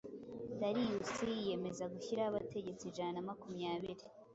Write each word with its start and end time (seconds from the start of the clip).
Dariyusi 0.59 1.21
yiyemeza 1.35 1.83
gushyiraho 1.93 2.29
abategetsi 2.31 2.83
ijana 2.91 3.13
na 3.15 3.25
makumyabiri 3.27 4.03